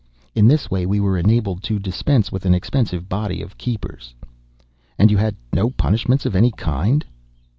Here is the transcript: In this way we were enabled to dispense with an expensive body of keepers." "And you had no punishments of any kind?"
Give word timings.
In 0.33 0.47
this 0.47 0.71
way 0.71 0.87
we 0.87 0.99
were 0.99 1.15
enabled 1.19 1.61
to 1.61 1.77
dispense 1.77 2.31
with 2.31 2.43
an 2.47 2.55
expensive 2.55 3.07
body 3.07 3.39
of 3.39 3.59
keepers." 3.59 4.15
"And 4.97 5.11
you 5.11 5.17
had 5.17 5.35
no 5.53 5.69
punishments 5.69 6.25
of 6.25 6.35
any 6.35 6.49
kind?" 6.49 7.05